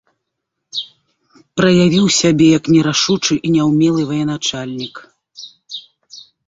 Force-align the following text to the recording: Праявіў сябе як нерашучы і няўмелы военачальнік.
Праявіў 1.61 2.05
сябе 2.19 2.47
як 2.57 2.63
нерашучы 2.77 3.33
і 3.45 3.55
няўмелы 3.59 4.01
военачальнік. 4.15 4.95